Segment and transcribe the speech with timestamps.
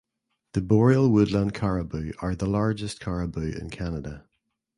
[0.53, 4.25] The boreal woodland caribou are the largest caribou in Canada.